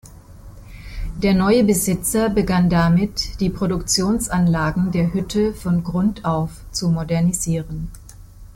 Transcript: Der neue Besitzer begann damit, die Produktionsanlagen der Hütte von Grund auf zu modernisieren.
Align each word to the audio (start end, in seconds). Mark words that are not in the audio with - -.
Der 1.21 1.35
neue 1.35 1.63
Besitzer 1.63 2.31
begann 2.31 2.71
damit, 2.71 3.39
die 3.39 3.51
Produktionsanlagen 3.51 4.89
der 4.91 5.13
Hütte 5.13 5.53
von 5.53 5.83
Grund 5.83 6.25
auf 6.25 6.53
zu 6.71 6.89
modernisieren. 6.89 7.91